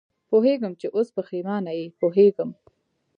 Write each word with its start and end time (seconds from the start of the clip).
پوهېږم 0.29 0.73
چې 0.79 0.87
اوس 0.95 1.07
پېښېمانه 1.15 1.71
یې، 1.77 1.85
پوهېږم. 1.99 2.49